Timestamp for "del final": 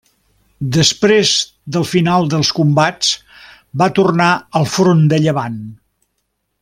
1.75-2.25